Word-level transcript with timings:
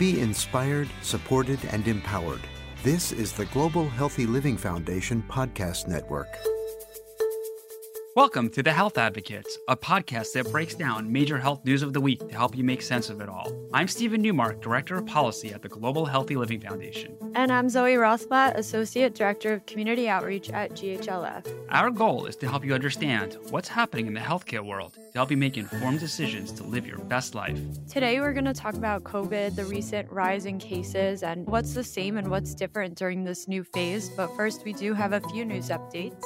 Be 0.00 0.18
inspired, 0.18 0.88
supported, 1.02 1.58
and 1.72 1.86
empowered. 1.86 2.40
This 2.82 3.12
is 3.12 3.34
the 3.34 3.44
Global 3.44 3.86
Healthy 3.86 4.24
Living 4.24 4.56
Foundation 4.56 5.22
podcast 5.28 5.88
network. 5.88 6.38
Welcome 8.16 8.50
to 8.50 8.62
The 8.64 8.72
Health 8.72 8.98
Advocates, 8.98 9.56
a 9.68 9.76
podcast 9.76 10.32
that 10.32 10.50
breaks 10.50 10.74
down 10.74 11.12
major 11.12 11.38
health 11.38 11.64
news 11.64 11.80
of 11.80 11.92
the 11.92 12.00
week 12.00 12.18
to 12.28 12.34
help 12.34 12.56
you 12.56 12.64
make 12.64 12.82
sense 12.82 13.08
of 13.08 13.20
it 13.20 13.28
all. 13.28 13.52
I'm 13.72 13.86
Steven 13.86 14.20
Newmark, 14.20 14.60
Director 14.60 14.96
of 14.96 15.06
Policy 15.06 15.52
at 15.52 15.62
the 15.62 15.68
Global 15.68 16.06
Healthy 16.06 16.34
Living 16.34 16.58
Foundation. 16.58 17.16
And 17.36 17.52
I'm 17.52 17.68
Zoe 17.68 17.94
Rothblatt, 17.94 18.56
Associate 18.56 19.14
Director 19.14 19.52
of 19.52 19.64
Community 19.66 20.08
Outreach 20.08 20.50
at 20.50 20.72
GHLF. 20.72 21.46
Our 21.68 21.90
goal 21.92 22.26
is 22.26 22.34
to 22.36 22.48
help 22.48 22.64
you 22.64 22.74
understand 22.74 23.38
what's 23.50 23.68
happening 23.68 24.08
in 24.08 24.14
the 24.14 24.20
healthcare 24.20 24.66
world 24.66 24.94
to 24.94 25.12
help 25.14 25.30
you 25.30 25.36
make 25.36 25.56
informed 25.56 26.00
decisions 26.00 26.50
to 26.52 26.64
live 26.64 26.88
your 26.88 26.98
best 26.98 27.36
life. 27.36 27.60
Today, 27.88 28.18
we're 28.18 28.32
going 28.32 28.44
to 28.44 28.54
talk 28.54 28.74
about 28.74 29.04
COVID, 29.04 29.54
the 29.54 29.64
recent 29.66 30.10
rise 30.10 30.46
in 30.46 30.58
cases, 30.58 31.22
and 31.22 31.46
what's 31.46 31.74
the 31.74 31.84
same 31.84 32.16
and 32.16 32.28
what's 32.28 32.54
different 32.54 32.96
during 32.96 33.22
this 33.22 33.46
new 33.46 33.62
phase. 33.62 34.10
But 34.16 34.34
first, 34.34 34.64
we 34.64 34.72
do 34.72 34.94
have 34.94 35.12
a 35.12 35.20
few 35.20 35.44
news 35.44 35.68
updates 35.68 36.24